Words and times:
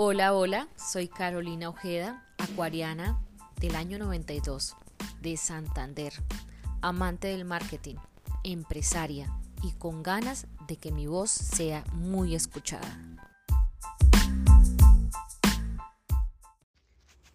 Hola, 0.00 0.32
hola, 0.32 0.68
soy 0.76 1.08
Carolina 1.08 1.70
Ojeda, 1.70 2.24
acuariana 2.38 3.20
del 3.60 3.74
año 3.74 3.98
92, 3.98 4.76
de 5.20 5.36
Santander, 5.36 6.12
amante 6.80 7.26
del 7.26 7.44
marketing, 7.44 7.96
empresaria 8.44 9.28
y 9.60 9.72
con 9.72 10.04
ganas 10.04 10.46
de 10.68 10.76
que 10.76 10.92
mi 10.92 11.08
voz 11.08 11.32
sea 11.32 11.82
muy 11.94 12.36
escuchada. 12.36 13.17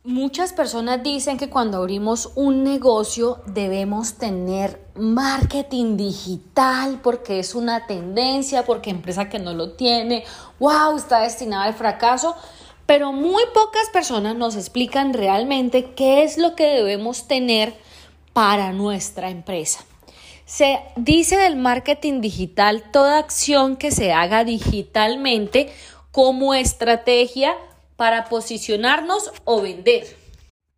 Muchas 0.06 0.52
personas 0.52 1.02
dicen 1.02 1.38
que 1.38 1.50
cuando 1.50 1.78
abrimos 1.78 2.34
un 2.36 2.66
negocio 2.66 3.42
debemos 3.46 4.16
tener 4.16 4.86
marketing 4.96 5.96
digital 5.96 7.00
porque 7.02 7.40
es 7.40 7.56
una 7.56 7.88
tendencia, 7.88 8.66
porque 8.66 8.90
empresa 8.90 9.30
que 9.30 9.40
no 9.40 9.54
lo 9.54 9.72
tiene, 9.72 10.26
wow, 10.60 10.98
está 10.98 11.22
destinada 11.22 11.64
al 11.64 11.74
fracaso, 11.74 12.36
pero 12.86 13.14
muy 13.14 13.44
pocas 13.54 13.88
personas 13.94 14.36
nos 14.36 14.58
explican 14.58 15.14
realmente 15.14 15.94
qué 15.94 16.24
es 16.24 16.38
lo 16.38 16.54
que 16.54 16.66
debemos 16.66 17.30
tener 17.30 17.74
para 18.34 18.74
nuestra 18.74 19.30
empresa. 19.30 19.86
Se 20.46 20.82
dice 20.98 21.38
del 21.38 21.56
marketing 21.56 22.20
digital 22.20 22.84
toda 22.92 23.20
acción 23.20 23.78
que 23.78 23.92
se 23.92 24.12
haga 24.12 24.44
digitalmente 24.44 25.72
como 26.12 26.54
estrategia 26.54 27.56
para 28.04 28.26
posicionarnos 28.26 29.32
o 29.46 29.62
vender. 29.62 30.18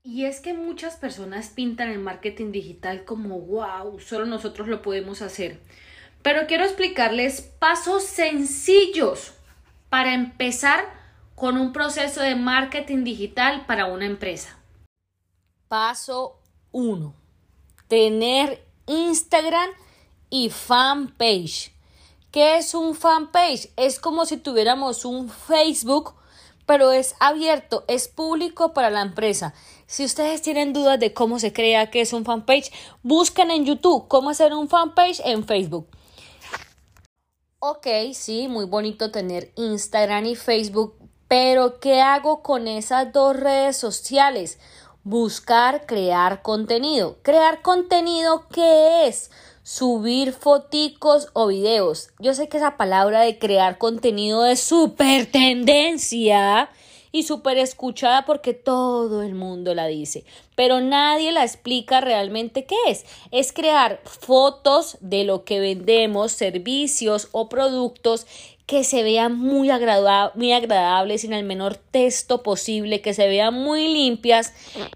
Y 0.03 0.25
es 0.25 0.41
que 0.41 0.53
muchas 0.53 0.95
personas 0.97 1.49
pintan 1.49 1.89
el 1.89 1.97
marketing 1.97 2.51
digital 2.51 3.03
como 3.03 3.39
wow, 3.39 3.99
solo 3.99 4.27
nosotros 4.27 4.67
lo 4.67 4.83
podemos 4.83 5.23
hacer. 5.23 5.59
Pero 6.21 6.45
quiero 6.45 6.65
explicarles 6.65 7.41
pasos 7.41 8.03
sencillos 8.03 9.33
para 9.89 10.13
empezar 10.13 10.85
con 11.33 11.57
un 11.57 11.73
proceso 11.73 12.21
de 12.21 12.35
marketing 12.35 13.03
digital 13.03 13.65
para 13.65 13.87
una 13.87 14.05
empresa. 14.05 14.59
Paso 15.67 16.39
1. 16.73 17.11
Tener 17.87 18.63
Instagram 18.85 19.71
y 20.29 20.51
fanpage. 20.51 21.71
¿Qué 22.29 22.57
es 22.57 22.75
un 22.75 22.93
fanpage? 22.93 23.71
Es 23.77 23.99
como 23.99 24.27
si 24.27 24.37
tuviéramos 24.37 25.05
un 25.05 25.27
Facebook 25.27 26.13
pero 26.65 26.91
es 26.91 27.15
abierto, 27.19 27.85
es 27.87 28.07
público 28.07 28.73
para 28.73 28.89
la 28.89 29.01
empresa. 29.01 29.53
Si 29.87 30.03
ustedes 30.03 30.41
tienen 30.41 30.73
dudas 30.73 30.99
de 30.99 31.13
cómo 31.13 31.39
se 31.39 31.53
crea 31.53 31.91
que 31.91 32.01
es 32.01 32.13
un 32.13 32.25
fanpage, 32.25 32.71
busquen 33.03 33.51
en 33.51 33.65
YouTube 33.65 34.07
cómo 34.07 34.31
hacer 34.31 34.53
un 34.53 34.67
fanpage 34.67 35.21
en 35.23 35.45
Facebook. 35.45 35.87
Ok, 37.59 37.87
sí, 38.13 38.47
muy 38.47 38.65
bonito 38.65 39.11
tener 39.11 39.51
Instagram 39.55 40.25
y 40.27 40.35
Facebook, 40.35 40.95
pero 41.27 41.79
¿qué 41.79 42.01
hago 42.01 42.43
con 42.43 42.67
esas 42.67 43.11
dos 43.11 43.35
redes 43.35 43.77
sociales? 43.77 44.59
Buscar 45.03 45.85
crear 45.85 46.41
contenido. 46.41 47.17
¿Crear 47.21 47.61
contenido 47.61 48.47
qué 48.49 49.07
es? 49.07 49.31
Subir 49.65 50.31
foticos 50.31 51.29
o 51.33 51.47
videos. 51.47 52.09
Yo 52.19 52.35
sé 52.35 52.47
que 52.47 52.57
esa 52.57 52.77
palabra 52.77 53.21
de 53.21 53.39
crear 53.39 53.79
contenido 53.79 54.45
es 54.45 54.59
súper 54.59 55.25
tendencia 55.31 56.69
y 57.11 57.23
súper 57.23 57.57
escuchada 57.57 58.25
porque 58.25 58.53
todo 58.53 59.23
el 59.23 59.33
mundo 59.33 59.73
la 59.73 59.87
dice, 59.87 60.23
pero 60.55 60.81
nadie 60.81 61.31
la 61.31 61.43
explica 61.43 61.99
realmente 61.99 62.65
qué 62.65 62.75
es. 62.87 63.05
Es 63.31 63.53
crear 63.53 64.01
fotos 64.03 64.97
de 65.01 65.23
lo 65.23 65.45
que 65.45 65.59
vendemos, 65.59 66.31
servicios 66.31 67.29
o 67.31 67.49
productos 67.49 68.27
que 68.65 68.83
se 68.83 69.03
vean 69.03 69.37
muy, 69.37 69.69
muy 70.35 70.51
agradables, 70.51 71.21
sin 71.21 71.33
el 71.33 71.43
menor 71.43 71.75
texto 71.75 72.41
posible, 72.41 73.01
que 73.01 73.13
se 73.13 73.27
vean 73.27 73.53
muy 73.53 73.87
limpias, 73.87 74.53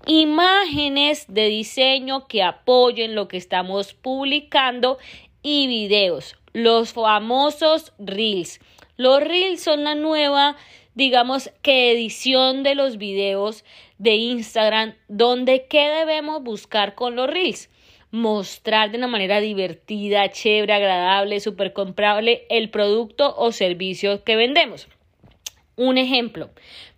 imágenes 0.08 1.26
de 1.28 1.48
diseño 1.48 2.28
que 2.28 2.42
apoyen 2.42 3.16
lo 3.16 3.28
que 3.28 3.38
estamos 3.38 3.94
publicando 3.94 4.98
y 5.44 5.68
videos, 5.68 6.36
los 6.54 6.94
famosos 6.94 7.94
reels. 8.00 8.60
Los 8.98 9.22
reels 9.22 9.62
son 9.62 9.84
la 9.84 9.96
nueva, 9.96 10.58
digamos 10.96 11.52
que 11.62 11.92
edición 11.92 12.64
de 12.64 12.76
los 12.76 12.98
videos 12.98 13.64
de 14.00 14.16
Instagram, 14.16 14.96
donde 15.08 15.68
qué 15.68 15.90
debemos 15.90 16.44
buscar 16.44 16.96
con 16.96 17.16
los 17.16 17.30
reels 17.30 17.70
mostrar 18.12 18.92
de 18.92 18.98
una 18.98 19.08
manera 19.08 19.40
divertida, 19.40 20.30
chévere, 20.30 20.74
agradable, 20.74 21.40
súper 21.40 21.74
comprable 21.74 22.46
el 22.50 22.70
producto 22.70 23.36
o 23.38 23.52
servicio 23.52 24.24
que 24.24 24.36
vendemos. 24.36 24.88
Un 25.76 25.98
ejemplo, 25.98 26.50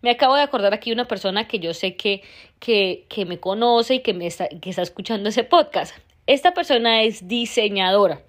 me 0.02 0.10
acabo 0.10 0.36
de 0.36 0.42
acordar 0.42 0.74
aquí 0.74 0.92
una 0.92 1.08
persona 1.08 1.48
que 1.48 1.60
yo 1.60 1.74
sé 1.74 1.96
que, 1.96 2.24
que, 2.60 3.06
que 3.10 3.26
me 3.26 3.40
conoce 3.40 3.96
y 3.96 4.00
que, 4.00 4.14
me 4.14 4.26
está, 4.26 4.48
que 4.50 4.70
está 4.72 4.82
escuchando 4.82 5.30
ese 5.30 5.44
podcast. 5.44 5.96
Esta 6.26 6.54
persona 6.54 7.04
es 7.04 7.28
diseñadora. 7.28 8.22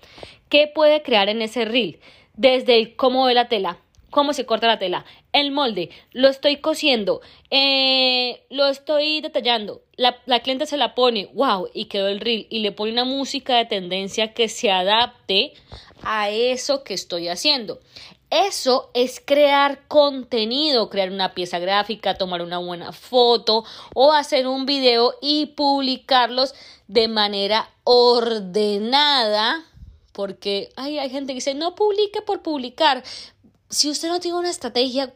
¿Qué 0.48 0.66
puede 0.66 1.02
crear 1.02 1.28
en 1.28 1.40
ese 1.40 1.64
reel? 1.64 2.00
Desde 2.34 2.76
el 2.76 2.96
cómo 2.96 3.24
ve 3.24 3.34
la 3.34 3.48
tela, 3.48 3.78
cómo 4.12 4.32
se 4.32 4.46
corta 4.46 4.68
la 4.68 4.78
tela, 4.78 5.04
el 5.32 5.50
molde, 5.50 5.90
lo 6.12 6.28
estoy 6.28 6.58
cosiendo, 6.58 7.20
eh, 7.50 8.44
lo 8.50 8.68
estoy 8.68 9.20
detallando, 9.20 9.82
la, 9.96 10.18
la, 10.26 10.40
cliente 10.40 10.66
se 10.66 10.76
la 10.76 10.94
pone, 10.94 11.30
wow, 11.34 11.68
y 11.74 11.86
quedó 11.86 12.06
el 12.06 12.20
reel, 12.20 12.46
y 12.50 12.60
le 12.60 12.70
pone 12.70 12.92
una 12.92 13.04
música 13.04 13.56
de 13.56 13.64
tendencia 13.64 14.34
que 14.34 14.48
se 14.48 14.70
adapte 14.70 15.54
a 16.04 16.30
eso 16.30 16.84
que 16.84 16.94
estoy 16.94 17.28
haciendo. 17.28 17.80
Eso 18.30 18.90
es 18.94 19.20
crear 19.22 19.86
contenido, 19.88 20.88
crear 20.88 21.10
una 21.10 21.34
pieza 21.34 21.58
gráfica, 21.58 22.16
tomar 22.16 22.40
una 22.40 22.58
buena 22.58 22.92
foto 22.92 23.64
o 23.94 24.12
hacer 24.12 24.46
un 24.46 24.64
video 24.64 25.14
y 25.20 25.46
publicarlos 25.46 26.54
de 26.86 27.08
manera 27.08 27.68
ordenada 27.84 29.66
porque 30.12 30.68
ay, 30.76 30.98
hay 30.98 31.10
gente 31.10 31.32
que 31.32 31.36
dice 31.36 31.54
no 31.54 31.74
publique 31.74 32.22
por 32.22 32.42
publicar, 32.42 33.02
si 33.72 33.88
usted 33.88 34.08
no 34.08 34.20
tiene 34.20 34.38
una 34.38 34.50
estrategia 34.50 35.14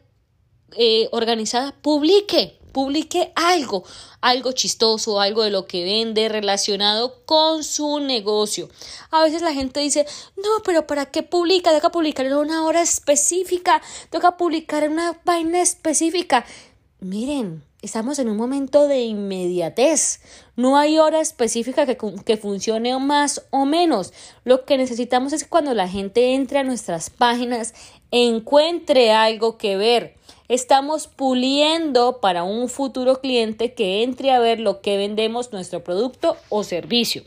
eh, 0.75 1.07
organizada, 1.11 1.73
publique, 1.81 2.59
publique 2.73 3.31
algo, 3.35 3.83
algo 4.19 4.51
chistoso, 4.51 5.21
algo 5.21 5.43
de 5.43 5.51
lo 5.51 5.67
que 5.67 5.85
vende 5.85 6.27
relacionado 6.27 7.23
con 7.25 7.63
su 7.63 7.99
negocio. 7.99 8.67
A 9.11 9.23
veces 9.23 9.43
la 9.43 9.53
gente 9.53 9.79
dice, 9.79 10.05
no, 10.35 10.63
pero 10.65 10.87
¿para 10.87 11.05
qué 11.05 11.23
publica? 11.23 11.71
Toca 11.71 11.91
publicar 11.91 12.25
en 12.25 12.33
una 12.33 12.65
hora 12.65 12.81
específica, 12.81 13.81
toca 14.09 14.37
publicar 14.37 14.83
en 14.83 14.93
una 14.93 15.21
vaina 15.23 15.61
específica. 15.61 16.43
Miren, 16.99 17.63
estamos 17.81 18.19
en 18.19 18.29
un 18.29 18.37
momento 18.37 18.87
de 18.87 19.01
inmediatez. 19.01 20.21
No 20.55 20.77
hay 20.77 20.97
hora 20.97 21.21
específica 21.21 21.85
que, 21.85 21.97
que, 22.25 22.37
funcione 22.37 22.97
más 22.99 23.45
o 23.51 23.65
menos. 23.65 24.13
Lo 24.43 24.65
que 24.65 24.77
necesitamos 24.77 25.33
es 25.33 25.45
cuando 25.45 25.73
la 25.73 25.87
gente 25.87 26.33
entre 26.33 26.59
a 26.59 26.63
nuestras 26.63 27.09
páginas, 27.09 27.73
encuentre 28.11 29.11
algo 29.11 29.57
que 29.57 29.77
ver. 29.77 30.15
Estamos 30.47 31.07
puliendo 31.07 32.19
para 32.21 32.43
un 32.43 32.69
futuro 32.69 33.19
cliente 33.19 33.73
que 33.73 34.03
entre 34.03 34.31
a 34.31 34.39
ver 34.39 34.59
lo 34.59 34.81
que 34.81 34.97
vendemos, 34.97 35.51
nuestro 35.51 35.83
producto 35.83 36.37
o 36.49 36.63
servicio. 36.63 37.23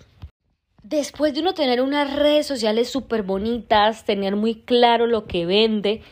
Después 0.82 1.34
de 1.34 1.41
uno 1.41 1.53
tener 1.53 1.82
unas 1.82 2.12
redes 2.17 2.47
sociales 2.47 2.88
súper 2.88 3.22
bonitas, 3.22 4.05
tener 4.06 4.37
muy 4.37 4.55
claro 4.55 5.06
lo 5.06 5.27
que 5.27 5.44
vende, 5.44 6.03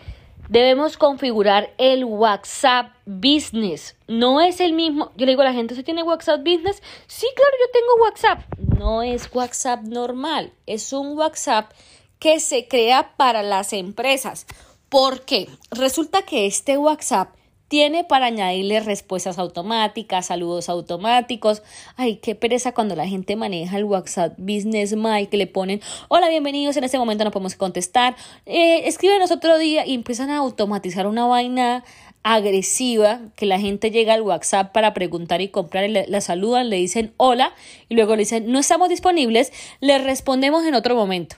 debemos 0.48 0.96
configurar 0.96 1.72
el 1.78 2.04
WhatsApp 2.04 2.92
Business. 3.06 3.96
No 4.06 4.40
es 4.40 4.60
el 4.60 4.72
mismo. 4.72 5.12
Yo 5.16 5.26
le 5.26 5.32
digo 5.32 5.42
a 5.42 5.46
la 5.46 5.52
gente, 5.52 5.74
¿usted 5.74 5.84
tiene 5.84 6.02
WhatsApp 6.02 6.40
Business? 6.40 6.82
Sí, 7.06 7.26
claro, 7.36 7.52
yo 7.60 7.72
tengo 7.72 8.04
WhatsApp. 8.04 8.78
No 8.78 9.02
es 9.02 9.28
WhatsApp 9.32 9.82
normal, 9.82 10.52
es 10.66 10.92
un 10.92 11.16
WhatsApp 11.16 11.70
que 12.18 12.40
se 12.40 12.66
crea 12.66 13.14
para 13.16 13.42
las 13.42 13.72
empresas. 13.72 14.46
¿Por 14.88 15.22
qué? 15.22 15.48
Resulta 15.70 16.22
que 16.22 16.46
este 16.46 16.78
WhatsApp 16.78 17.34
tiene 17.68 18.02
para 18.02 18.26
añadirle 18.26 18.80
respuestas 18.80 19.38
automáticas, 19.38 20.26
saludos 20.26 20.68
automáticos. 20.68 21.62
Ay, 21.96 22.16
qué 22.16 22.34
pereza 22.34 22.72
cuando 22.72 22.96
la 22.96 23.06
gente 23.06 23.36
maneja 23.36 23.76
el 23.76 23.84
WhatsApp 23.84 24.34
Business 24.38 24.96
My 24.96 25.26
que 25.26 25.36
le 25.36 25.46
ponen, 25.46 25.80
hola, 26.08 26.28
bienvenidos, 26.28 26.76
en 26.76 26.84
este 26.84 26.98
momento 26.98 27.24
no 27.24 27.30
podemos 27.30 27.54
contestar. 27.54 28.16
Eh, 28.46 28.88
escríbenos 28.88 29.30
otro 29.30 29.58
día 29.58 29.86
y 29.86 29.94
empiezan 29.94 30.30
a 30.30 30.38
automatizar 30.38 31.06
una 31.06 31.26
vaina 31.26 31.84
agresiva 32.22 33.20
que 33.36 33.46
la 33.46 33.60
gente 33.60 33.90
llega 33.90 34.14
al 34.14 34.22
WhatsApp 34.22 34.72
para 34.72 34.92
preguntar 34.92 35.40
y 35.40 35.48
comprar 35.48 35.84
y 35.84 35.88
le, 35.88 36.06
la 36.08 36.20
saludan, 36.20 36.68
le 36.68 36.76
dicen 36.76 37.12
hola 37.16 37.54
y 37.88 37.94
luego 37.94 38.16
le 38.16 38.20
dicen 38.20 38.50
no 38.50 38.58
estamos 38.58 38.88
disponibles, 38.88 39.52
le 39.80 39.98
respondemos 39.98 40.64
en 40.64 40.74
otro 40.74 40.94
momento. 40.94 41.36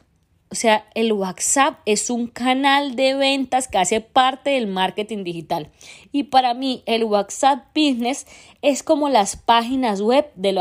O 0.52 0.56
sea, 0.56 0.88
el 0.94 1.12
WhatsApp 1.12 1.78
es 1.86 2.10
un 2.10 2.26
canal 2.26 2.96
de 2.96 3.14
ventas 3.14 3.68
que 3.68 3.78
hace 3.78 4.00
parte 4.00 4.50
del 4.50 4.66
marketing 4.66 5.22
digital. 5.22 5.70
Y 6.10 6.24
para 6.24 6.54
mí, 6.54 6.82
el 6.86 7.04
WhatsApp 7.04 7.66
Business 7.74 8.26
es 8.60 8.82
como 8.82 9.08
las 9.08 9.36
páginas 9.36 10.00
web 10.00 10.30
de, 10.34 10.52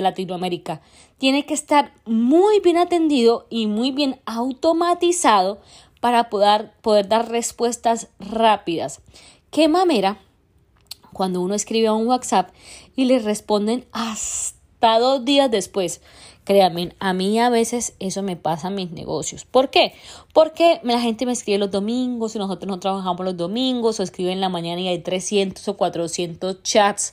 Latinoamérica. 0.00 0.82
Tiene 1.16 1.46
que 1.46 1.54
estar 1.54 1.92
muy 2.04 2.60
bien 2.60 2.76
atendido 2.76 3.46
y 3.48 3.66
muy 3.66 3.90
bien 3.90 4.20
automatizado 4.26 5.60
para 6.00 6.28
poder, 6.28 6.72
poder 6.82 7.08
dar 7.08 7.30
respuestas 7.30 8.08
rápidas. 8.18 9.00
¿Qué 9.50 9.66
mamera 9.66 10.18
cuando 11.18 11.40
uno 11.40 11.54
escribe 11.54 11.88
a 11.88 11.94
un 11.94 12.06
WhatsApp 12.06 12.50
y 12.94 13.06
le 13.06 13.18
responden 13.18 13.86
hasta 13.92 14.98
dos 14.98 15.24
días 15.24 15.50
después. 15.50 16.00
Créanme, 16.48 16.94
a 16.98 17.12
mí 17.12 17.38
a 17.38 17.50
veces 17.50 17.92
eso 17.98 18.22
me 18.22 18.34
pasa 18.34 18.68
en 18.68 18.74
mis 18.74 18.90
negocios. 18.90 19.44
¿Por 19.44 19.68
qué? 19.68 19.92
Porque 20.32 20.80
la 20.82 20.98
gente 20.98 21.26
me 21.26 21.32
escribe 21.32 21.58
los 21.58 21.70
domingos 21.70 22.34
y 22.34 22.38
nosotros 22.38 22.66
no 22.66 22.80
trabajamos 22.80 23.22
los 23.22 23.36
domingos 23.36 24.00
o 24.00 24.02
escriben 24.02 24.32
en 24.32 24.40
la 24.40 24.48
mañana 24.48 24.80
y 24.80 24.88
hay 24.88 25.00
300 25.00 25.68
o 25.68 25.76
400 25.76 26.62
chats. 26.62 27.12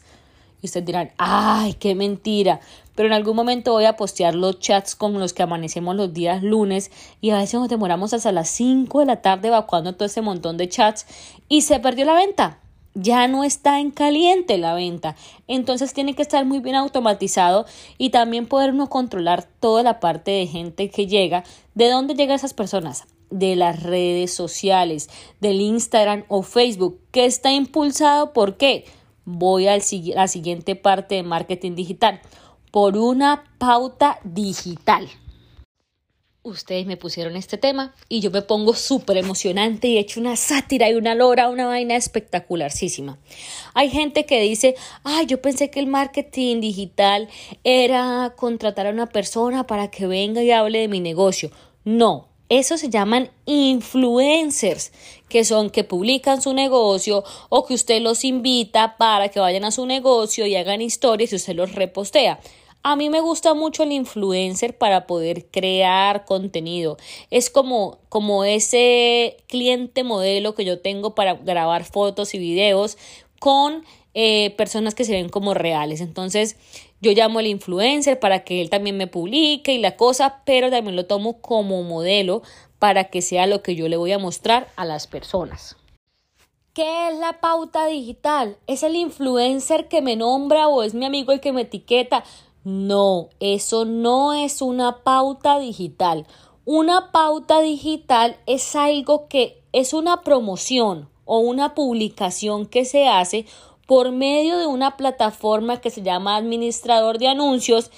Y 0.62 0.68
ustedes 0.68 0.86
dirán, 0.86 1.12
ay, 1.18 1.74
qué 1.74 1.96
mentira. 1.96 2.62
Pero 2.96 3.08
en 3.08 3.14
algún 3.14 3.36
momento 3.36 3.74
voy 3.74 3.84
a 3.84 3.98
postear 3.98 4.36
los 4.36 4.62
chats 4.62 4.96
con 4.96 5.20
los 5.20 5.34
que 5.34 5.44
amanecemos 5.44 5.98
los 5.98 6.14
días 6.14 6.42
lunes 6.42 6.90
y 7.20 7.32
a 7.32 7.38
veces 7.38 7.60
nos 7.60 7.68
demoramos 7.68 8.14
hasta 8.14 8.32
las 8.32 8.48
5 8.48 9.02
de 9.02 9.06
la 9.06 9.22
tarde 9.22 9.50
evacuando 9.50 9.96
todo 9.96 10.06
ese 10.06 10.22
montón 10.22 10.56
de 10.56 10.70
chats 10.70 11.08
y 11.50 11.64
se 11.64 11.82
perdió 11.82 12.06
la 12.06 12.14
venta 12.14 12.60
ya 12.96 13.28
no 13.28 13.44
está 13.44 13.80
en 13.80 13.92
caliente 13.92 14.58
la 14.58 14.74
venta. 14.74 15.16
Entonces 15.48 15.94
tiene 15.94 16.16
que 16.16 16.22
estar 16.22 16.46
muy 16.46 16.60
bien 16.60 16.76
automatizado 16.76 17.66
y 17.98 18.10
también 18.10 18.48
poder 18.48 18.72
uno 18.72 18.90
controlar 18.90 19.44
toda 19.60 19.84
la 19.84 20.00
parte 20.00 20.32
de 20.32 20.48
gente 20.48 20.90
que 20.90 21.06
llega. 21.06 21.44
¿De 21.76 21.90
dónde 21.90 22.16
llegan 22.16 22.38
esas 22.38 22.54
personas? 22.54 23.06
De 23.30 23.56
las 23.56 23.84
redes 23.84 24.34
sociales, 24.34 25.10
del 25.42 25.62
Instagram 25.62 26.24
o 26.30 26.42
Facebook, 26.42 27.00
que 27.12 27.26
está 27.26 27.52
impulsado 27.52 28.34
por 28.34 28.58
qué? 28.58 28.86
Voy 29.26 29.68
a 29.68 29.78
la 29.78 30.28
siguiente 30.28 30.76
parte 30.76 31.16
de 31.16 31.24
marketing 31.24 31.76
digital. 31.76 32.22
Por 32.72 32.98
una 32.98 33.44
pauta 33.58 34.20
digital 34.24 35.10
ustedes 36.46 36.86
me 36.86 36.96
pusieron 36.96 37.36
este 37.36 37.58
tema 37.58 37.94
y 38.08 38.22
yo 38.22 38.32
me 38.32 38.42
pongo 38.42 38.76
súper 38.76 39.18
emocionante 39.18 39.88
y 39.88 39.98
he 39.98 40.00
hecho 40.00 40.20
una 40.20 40.36
sátira 40.36 40.90
y 40.90 40.94
una 40.94 41.16
lora, 41.16 41.50
una 41.50 41.66
vaina 41.66 41.96
espectacularísima. 41.96 43.18
Hay 43.74 43.90
gente 43.90 44.26
que 44.26 44.40
dice, 44.42 44.76
ay, 45.04 45.26
yo 45.26 45.42
pensé 45.42 45.70
que 45.70 45.80
el 45.80 45.88
marketing 45.88 46.62
digital 46.62 47.28
era 47.64 48.34
contratar 48.38 48.88
a 48.88 48.92
una 48.92 49.08
persona 49.08 49.68
para 49.68 49.90
que 49.90 50.08
venga 50.08 50.44
y 50.44 50.52
hable 50.52 50.80
de 50.80 50.88
mi 50.88 51.00
negocio. 51.00 51.52
No, 51.84 52.30
eso 52.48 52.78
se 52.78 52.90
llaman 52.90 53.32
influencers, 53.46 54.92
que 55.28 55.44
son 55.44 55.72
que 55.72 55.84
publican 55.84 56.44
su 56.44 56.54
negocio 56.54 57.24
o 57.50 57.66
que 57.66 57.74
usted 57.74 58.02
los 58.02 58.24
invita 58.24 58.98
para 58.98 59.30
que 59.30 59.40
vayan 59.40 59.66
a 59.66 59.72
su 59.72 59.86
negocio 59.88 60.46
y 60.46 60.56
hagan 60.56 60.82
historias 60.82 61.34
y 61.34 61.38
usted 61.38 61.56
los 61.56 61.74
repostea. 61.74 62.40
A 62.88 62.96
mí 62.96 63.10
me 63.10 63.20
gusta 63.20 63.56
mucho 63.56 63.82
el 63.82 63.92
influencer 63.92 64.78
para 64.78 65.08
poder 65.08 65.48
crear 65.48 66.24
contenido. 66.24 66.98
Es 67.32 67.50
como, 67.50 67.98
como 68.10 68.44
ese 68.44 69.38
cliente 69.48 70.04
modelo 70.04 70.54
que 70.54 70.66
yo 70.66 70.80
tengo 70.80 71.16
para 71.16 71.34
grabar 71.34 71.84
fotos 71.84 72.36
y 72.36 72.38
videos 72.38 73.00
con 73.40 73.84
eh, 74.14 74.52
personas 74.52 74.94
que 74.94 75.04
se 75.04 75.14
ven 75.14 75.30
como 75.30 75.56
reales. 75.56 76.00
Entonces, 76.00 76.58
yo 77.02 77.12
llamo 77.14 77.40
al 77.40 77.48
influencer 77.48 78.20
para 78.20 78.44
que 78.44 78.62
él 78.62 78.70
también 78.70 78.98
me 78.98 79.08
publique 79.08 79.74
y 79.74 79.80
la 79.80 79.98
cosa, 79.98 80.44
pero 80.46 80.70
también 80.70 80.96
lo 80.96 81.08
tomo 81.08 81.42
como 81.42 81.82
modelo 81.82 82.44
para 82.78 83.06
que 83.06 83.24
sea 83.24 83.48
lo 83.48 83.64
que 83.64 83.74
yo 83.74 83.88
le 83.90 83.98
voy 83.98 84.12
a 84.12 84.20
mostrar 84.20 84.68
a 84.76 84.86
las 84.86 85.08
personas. 85.08 85.76
¿Qué 86.76 87.08
es 87.08 87.18
la 87.18 87.40
pauta 87.40 87.88
digital? 87.88 88.58
¿Es 88.68 88.84
el 88.84 88.96
influencer 88.96 89.88
que 89.88 90.04
me 90.04 90.16
nombra 90.16 90.68
o 90.68 90.84
es 90.84 90.94
mi 90.94 91.06
amigo 91.06 91.32
el 91.32 91.40
que 91.40 91.52
me 91.52 91.62
etiqueta? 91.62 92.24
No, 92.66 93.30
eso 93.40 93.86
no 93.86 94.34
es 94.34 94.64
una 94.64 95.04
pauta 95.04 95.60
digital. 95.60 96.26
Una 96.66 97.12
pauta 97.12 97.62
digital 97.62 98.38
es 98.48 98.76
algo 98.76 99.28
que 99.28 99.62
es 99.72 99.94
una 99.94 100.24
promoción 100.24 101.08
o 101.26 101.38
una 101.38 101.76
publicación 101.76 102.66
que 102.66 102.84
se 102.84 103.08
hace 103.08 103.46
por 103.86 104.12
medio 104.12 104.58
de 104.58 104.66
una 104.66 104.98
plataforma 104.98 105.80
que 105.80 105.92
se 105.92 106.02
llama 106.02 106.38
administrador 106.38 107.20
de 107.20 107.28
anuncios 107.28 107.92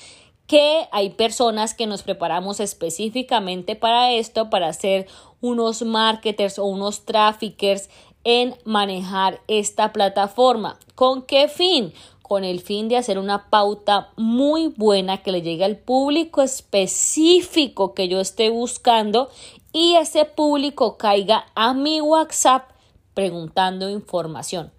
que 0.48 0.90
hay 0.92 1.12
personas 1.12 1.74
que 1.74 1.88
nos 1.88 2.04
preparamos 2.04 2.60
específicamente 2.60 3.78
para 3.78 4.12
esto, 4.12 4.50
para 4.50 4.74
ser 4.74 5.08
unos 5.40 5.82
marketers 5.82 6.60
o 6.60 6.66
unos 6.66 7.06
traffickers 7.06 7.90
en 8.26 8.56
manejar 8.66 9.40
esta 9.48 9.94
plataforma. 9.94 10.78
¿Con 10.96 11.22
qué 11.22 11.48
fin? 11.48 11.94
Con 12.28 12.44
el 12.44 12.60
fin 12.60 12.90
de 12.90 12.98
hacer 12.98 13.20
una 13.20 13.50
pauta 13.50 14.12
muy 14.18 14.68
buena 14.68 15.24
que 15.24 15.32
le 15.32 15.42
llegue 15.42 15.64
al 15.64 15.78
público 15.78 16.42
específico 16.42 17.94
que 17.94 18.08
yo 18.08 18.20
esté 18.20 18.50
buscando 18.50 19.30
y 19.72 19.96
ese 19.96 20.26
público 20.26 20.98
caiga 20.98 21.46
a 21.56 21.74
mi 21.74 22.02
WhatsApp 22.02 22.70
preguntando 23.14 23.90
información. 23.90 24.72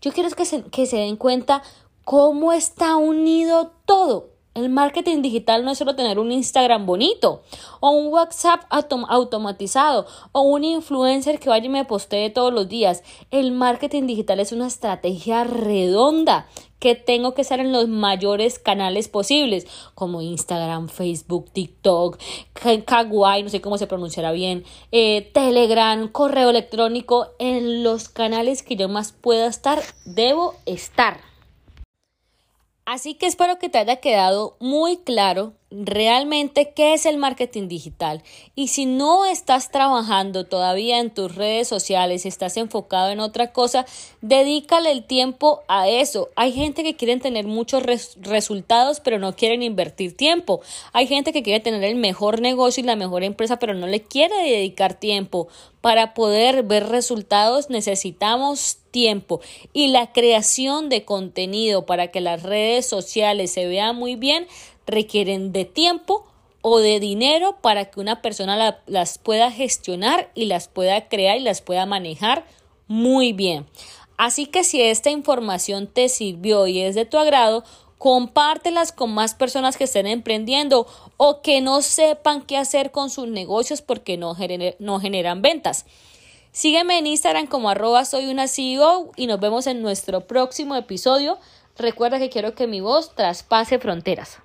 Yo 0.00 0.12
quiero 0.12 0.30
que 0.30 0.44
se, 0.44 0.62
que 0.64 0.86
se 0.86 0.98
den 0.98 1.16
cuenta 1.16 1.62
cómo 2.04 2.52
está 2.52 2.96
unido 2.96 3.72
todo. 3.86 4.33
El 4.54 4.68
marketing 4.68 5.20
digital 5.20 5.64
no 5.64 5.72
es 5.72 5.78
solo 5.78 5.96
tener 5.96 6.20
un 6.20 6.30
Instagram 6.30 6.86
bonito 6.86 7.42
o 7.80 7.90
un 7.90 8.12
WhatsApp 8.12 8.62
automatizado 8.70 10.06
o 10.30 10.42
un 10.42 10.62
influencer 10.62 11.40
que 11.40 11.48
vaya 11.48 11.66
y 11.66 11.70
me 11.70 11.84
postee 11.84 12.30
todos 12.30 12.52
los 12.52 12.68
días. 12.68 13.02
El 13.32 13.50
marketing 13.50 14.06
digital 14.06 14.38
es 14.38 14.52
una 14.52 14.68
estrategia 14.68 15.42
redonda 15.42 16.46
que 16.78 16.94
tengo 16.94 17.34
que 17.34 17.42
estar 17.42 17.58
en 17.58 17.72
los 17.72 17.88
mayores 17.88 18.60
canales 18.60 19.08
posibles 19.08 19.66
como 19.96 20.22
Instagram, 20.22 20.88
Facebook, 20.88 21.50
TikTok, 21.50 22.18
Kawaii, 22.86 23.42
no 23.42 23.48
sé 23.48 23.60
cómo 23.60 23.76
se 23.76 23.88
pronunciará 23.88 24.30
bien, 24.30 24.64
eh, 24.92 25.30
Telegram, 25.34 26.06
correo 26.06 26.50
electrónico, 26.50 27.28
en 27.40 27.82
los 27.82 28.08
canales 28.08 28.62
que 28.62 28.76
yo 28.76 28.88
más 28.88 29.12
pueda 29.12 29.46
estar, 29.46 29.82
debo 30.04 30.54
estar. 30.64 31.33
Así 32.84 33.14
que 33.14 33.26
espero 33.26 33.58
que 33.58 33.68
te 33.68 33.78
haya 33.78 33.96
quedado 33.96 34.56
muy 34.60 34.98
claro 34.98 35.54
realmente 35.70 36.72
qué 36.74 36.94
es 36.94 37.06
el 37.06 37.16
marketing 37.16 37.68
digital. 37.68 38.22
Y 38.54 38.68
si 38.68 38.86
no 38.86 39.24
estás 39.24 39.70
trabajando 39.70 40.44
todavía 40.44 41.00
en 41.00 41.10
tus 41.10 41.34
redes 41.34 41.68
sociales, 41.68 42.26
estás 42.26 42.56
enfocado 42.56 43.10
en 43.10 43.20
otra 43.20 43.52
cosa, 43.52 43.86
dedícale 44.20 44.92
el 44.92 45.04
tiempo 45.04 45.62
a 45.68 45.88
eso. 45.88 46.28
Hay 46.36 46.52
gente 46.52 46.82
que 46.84 46.96
quiere 46.96 47.16
tener 47.18 47.46
muchos 47.46 47.82
resultados, 48.20 49.00
pero 49.00 49.18
no 49.18 49.34
quieren 49.34 49.62
invertir 49.62 50.16
tiempo. 50.16 50.60
Hay 50.92 51.06
gente 51.06 51.32
que 51.32 51.42
quiere 51.42 51.60
tener 51.60 51.82
el 51.84 51.96
mejor 51.96 52.40
negocio 52.40 52.82
y 52.82 52.86
la 52.86 52.96
mejor 52.96 53.24
empresa, 53.24 53.58
pero 53.58 53.74
no 53.74 53.86
le 53.86 54.02
quiere 54.02 54.36
dedicar 54.36 54.94
tiempo. 54.94 55.48
Para 55.80 56.14
poder 56.14 56.62
ver 56.62 56.88
resultados 56.88 57.68
necesitamos 57.68 58.78
tiempo 58.90 59.40
y 59.72 59.88
la 59.88 60.12
creación 60.12 60.88
de 60.88 61.04
contenido 61.04 61.84
para 61.84 62.12
que 62.12 62.22
las 62.22 62.42
redes 62.42 62.86
sociales 62.86 63.50
se 63.50 63.66
vean 63.66 63.96
muy 63.96 64.16
bien 64.16 64.46
requieren 64.86 65.52
de 65.52 65.64
tiempo 65.64 66.26
o 66.62 66.78
de 66.78 66.98
dinero 67.00 67.58
para 67.60 67.90
que 67.90 68.00
una 68.00 68.22
persona 68.22 68.80
las 68.86 69.18
pueda 69.18 69.50
gestionar 69.50 70.30
y 70.34 70.46
las 70.46 70.68
pueda 70.68 71.08
crear 71.08 71.36
y 71.36 71.40
las 71.40 71.60
pueda 71.60 71.84
manejar 71.84 72.46
muy 72.86 73.32
bien. 73.32 73.66
Así 74.16 74.46
que 74.46 74.64
si 74.64 74.80
esta 74.80 75.10
información 75.10 75.86
te 75.86 76.08
sirvió 76.08 76.66
y 76.66 76.80
es 76.80 76.94
de 76.94 77.04
tu 77.04 77.18
agrado, 77.18 77.64
compártelas 77.98 78.92
con 78.92 79.12
más 79.12 79.34
personas 79.34 79.76
que 79.76 79.84
estén 79.84 80.06
emprendiendo 80.06 80.86
o 81.16 81.42
que 81.42 81.60
no 81.60 81.82
sepan 81.82 82.42
qué 82.42 82.56
hacer 82.56 82.90
con 82.90 83.10
sus 83.10 83.28
negocios 83.28 83.82
porque 83.82 84.16
no, 84.16 84.36
no 84.78 85.00
generan 85.00 85.42
ventas. 85.42 85.86
Sígueme 86.52 86.98
en 86.98 87.06
Instagram 87.06 87.46
como 87.46 87.68
arroba 87.68 88.04
soy 88.04 88.26
una 88.26 88.46
CEO 88.46 89.10
y 89.16 89.26
nos 89.26 89.40
vemos 89.40 89.66
en 89.66 89.82
nuestro 89.82 90.20
próximo 90.20 90.76
episodio. 90.76 91.38
Recuerda 91.76 92.18
que 92.18 92.30
quiero 92.30 92.54
que 92.54 92.66
mi 92.66 92.80
voz 92.80 93.14
traspase 93.14 93.78
fronteras. 93.78 94.43